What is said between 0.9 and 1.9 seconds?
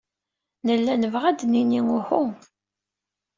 nebɣa ad d-nini